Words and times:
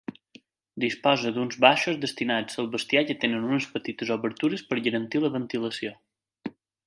Disposa 0.83 1.33
d'uns 1.35 1.57
baixos 1.65 1.99
destinats 2.05 2.57
al 2.63 2.71
bestiar 2.77 3.05
que 3.11 3.17
tenen 3.25 3.45
unes 3.51 3.69
petites 3.75 4.13
obertures 4.17 4.65
per 4.71 4.83
garantir 4.89 5.25
la 5.27 5.33
ventilació. 5.37 5.93